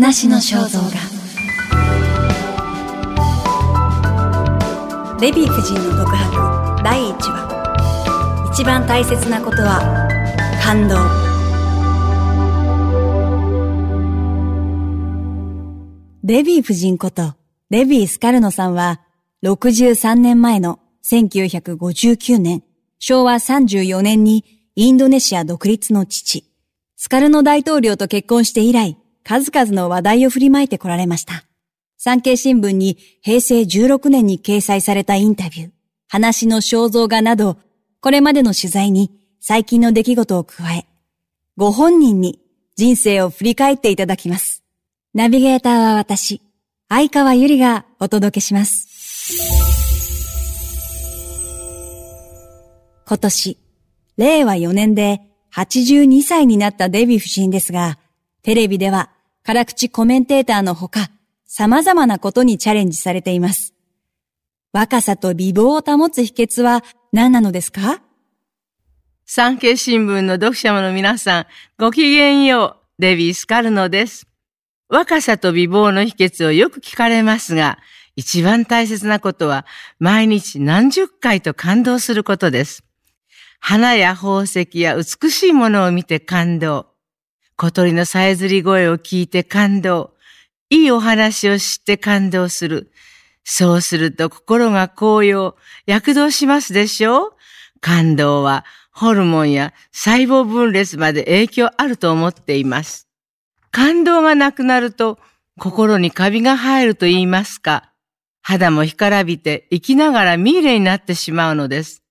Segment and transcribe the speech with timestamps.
[0.00, 0.88] 話の肖像画。
[5.20, 8.50] デヴィ夫人の独白第1話。
[8.50, 10.08] 一番大切なことは
[10.64, 10.96] 感動。
[16.24, 17.34] デヴィ夫人こと
[17.68, 19.02] デヴィ・スカルノさんは
[19.44, 22.62] 63年前の1959年
[22.98, 24.46] 昭和34年に
[24.76, 26.46] インドネシア独立の父
[26.96, 28.96] スカルノ大統領と結婚して以来
[29.30, 31.44] 数々の話題を振りまいてこられました。
[31.98, 35.70] 産経新聞に平成16年に掲載されたインタビュー、
[36.08, 37.56] 話の肖像画など、
[38.00, 40.84] これまでの取材に最近の出来事を加え、
[41.56, 42.40] ご本人に
[42.74, 44.64] 人生を振り返っていただきます。
[45.14, 46.42] ナビゲーターは私、
[46.88, 48.88] 相川ゆりがお届けします。
[53.06, 53.58] 今年、
[54.16, 55.20] 令和4年で
[55.54, 58.00] 82歳になったデヴィ夫人ですが、
[58.42, 59.10] テレビでは
[59.42, 61.10] 辛口コメンテーターのほか、
[61.46, 63.74] 様々なことにチャレンジされています。
[64.72, 68.02] 若さと美貌を保つ秘訣は何なのですか？
[69.24, 71.46] 産経新聞の読者の皆さん、
[71.78, 74.26] ごきげんよう、デビー・スカルノです。
[74.88, 77.78] 若さと美貌の秘訣をよく聞かれますが、
[78.16, 79.64] 一番大切なことは、
[79.98, 82.84] 毎日何十回と感動することです。
[83.58, 86.89] 花や宝石や美しいものを見て感動。
[87.60, 90.14] 小鳥のさえずり声を聞いて感動。
[90.70, 92.90] いいお話を知って感動する。
[93.44, 97.32] そうすると心が高揚、躍動しますでしょう
[97.82, 103.08] 感動はホルモンや細胞分裂まで影響あると思っています。
[103.70, 105.18] 感動がなくなると
[105.58, 107.92] 心にカビが生えると言いますか。
[108.40, 112.02] 肌も干からびて生きながらミーレになってしまうのです。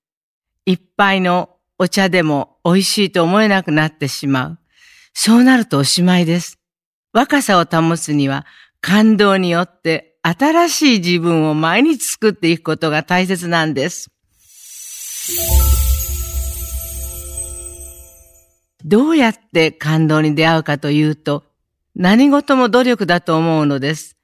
[0.67, 4.58] 一杯のお茶でも美味しいと思えなくなってしまう。
[5.22, 6.59] そうなるとおしまいです。
[7.12, 8.45] 若さを保つには
[8.80, 14.10] 感動によって新しい自分を毎日作っていくことが大切なんです。
[18.86, 21.43] どうやって感動に出会うかというと、
[21.95, 24.16] 何事も努力だと思うのです。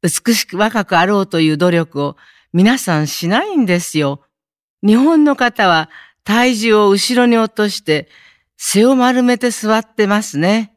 [0.00, 2.16] 美しく若くあろうという努力を
[2.54, 4.22] 皆さんしないんですよ。
[4.82, 5.90] 日本の方は
[6.24, 8.08] 体重を後ろに落として
[8.60, 10.74] 背を丸めて座ってますね。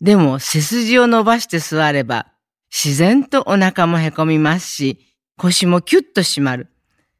[0.00, 2.28] でも背筋を伸ばして座れば、
[2.70, 4.98] 自然とお腹もへこみますし、
[5.36, 6.68] 腰もキュッと締まる。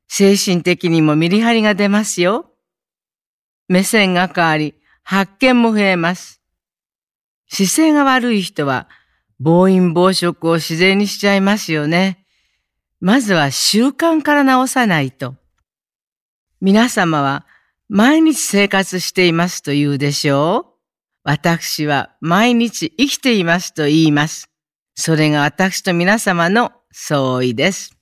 [0.06, 2.52] 精神的にもメリハリが出ますよ。
[3.68, 6.40] 目線が変わり、発見も増えます。
[7.48, 8.88] 姿勢が悪い人は、
[9.40, 12.24] 暴飲暴食を自然にしちゃいますよね。
[13.00, 15.34] まずは習慣から直さないと。
[16.60, 17.46] 皆様は
[17.96, 20.72] 毎日生活していますと言うでしょう
[21.22, 24.50] 私は毎日生きていますと言います。
[24.96, 27.96] それが私と皆様の相違です。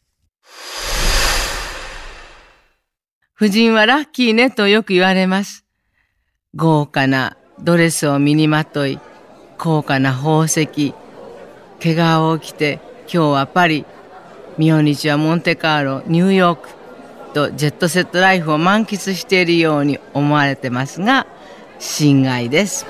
[3.36, 5.66] 夫人はラッキーねとよく言われます。
[6.54, 8.98] 豪華なドレスを身にまとい、
[9.58, 10.94] 高価な宝石、
[11.80, 13.84] 毛皮を着て、今日はパリ、
[14.56, 16.81] 明日はモンテカーロ、ニューヨーク、
[17.32, 21.26] とジェットセットライフを満喫しているように思われてますが、
[21.78, 22.86] 心外です。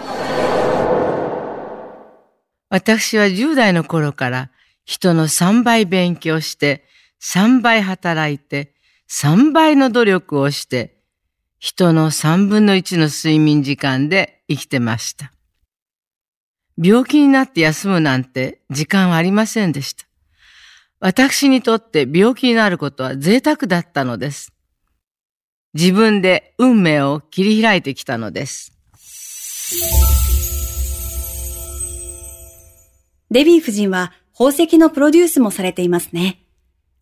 [2.69, 4.51] 私は10代の頃から
[4.85, 6.85] 人の3倍勉強して、
[7.23, 8.75] 3倍働いて、
[9.11, 11.03] 3倍の努力をして、
[11.59, 15.33] 人の3分の1の睡眠時間で生きてました。
[16.83, 20.07] 病気になって休むなんて時間はありませんでした。
[21.05, 24.53] 私にとって病気になることは贅沢だったのです。
[25.75, 28.73] 自分で運命を切り開いてきたのです。
[33.33, 36.45] デヴィ夫人は宝石のプロデュースもされていますね。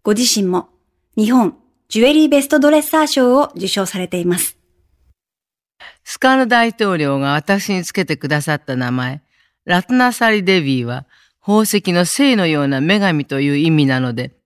[0.03, 0.71] ご自身も
[1.19, 1.59] 日本
[1.91, 4.57] ジュエリーベストドレッサー賞を受賞されています。
[6.05, 9.21] スカル大統領が私につけてくださった名前、
[9.67, 11.05] ラトナサリデビーは
[11.41, 14.37] 宝石の聖のような女神という意味なので、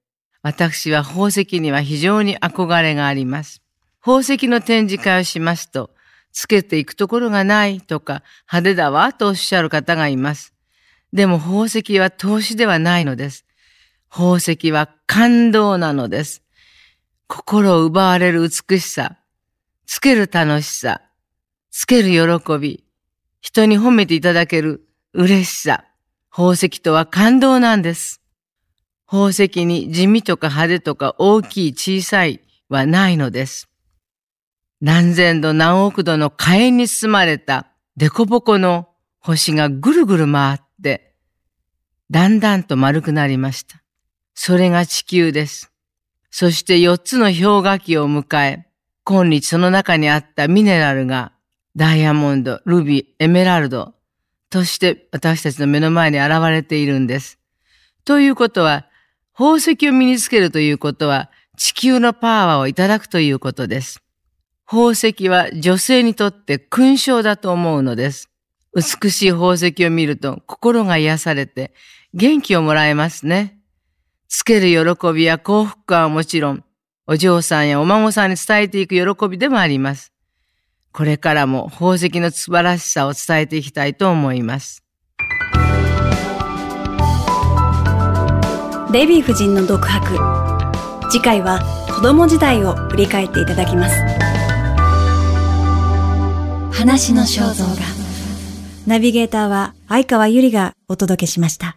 [0.42, 3.62] 私は宝石には非常に憧れがあります。
[4.00, 5.90] 宝石の展示会をしますと、
[6.32, 10.52] つけていくところがないとか派手だわとおっしゃる方がいます。
[11.12, 13.44] でも宝石は投資ではないのです。
[14.10, 16.42] 宝石は感動なのです。
[17.26, 19.16] 心を奪われる美しさ、
[19.86, 21.00] つける楽しさ、
[21.70, 22.84] つける喜び、
[23.40, 25.84] 人に褒めていただける嬉しさ。
[26.36, 28.20] 宝石とは感動なんです。
[29.06, 33.68] 宝石に地味とか派手とか大きい小さいはないのです。
[34.80, 38.88] 何千度何億度の火炎に包まれた凸凹の
[39.20, 41.14] 星がぐるぐる回って、
[42.10, 43.80] だんだんと丸くなりました。
[44.34, 45.70] それが地球です。
[46.32, 48.66] そして4つの氷河期を迎え、
[49.04, 51.30] 今日その中にあったミネラルが
[51.76, 53.94] ダイヤモンド、ルビー、エメラルド
[54.54, 57.40] として私たちの目の前に現れているんです。
[58.04, 58.86] ということは、
[59.36, 64.00] 宝石を身につけるということは地球のパワーをいただくということです。
[64.64, 68.30] 宝石は女性にとって勲章だと思うのです。
[68.76, 71.72] 美しい宝石を見ると心が癒されて
[72.12, 73.58] 元気をもらえますね。
[74.28, 76.64] つける喜びや幸福感はもちろん、
[77.08, 80.13] お嬢さんやお孫さんに伝えていく喜びでもあります。
[80.94, 84.84] これからも宝石の素晴らしさを伝えていきたいと思います。
[88.92, 90.16] デヴィ夫人の独白。
[91.10, 91.58] 次回は
[91.92, 93.96] 子供時代を振り返っていただきます。
[96.72, 97.74] 話の肖像画。
[98.86, 101.76] ナビゲーターは相川ゆりがお届けしました。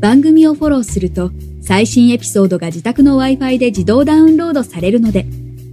[0.00, 1.30] 番組をフォローすると
[1.60, 5.26] 最新エピソードが自宅の Wi-Fi で自動ダウンロードされるので、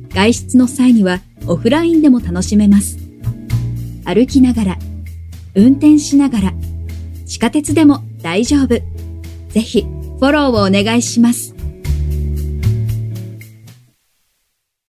[0.10, 2.98] 外出の際にはオフラインでも楽しめます。
[4.04, 4.77] 歩きながら、
[5.56, 6.54] 運転しながら、
[7.25, 8.68] 地下鉄でも大丈夫。
[8.68, 11.54] ぜひ、フォローをお願いします。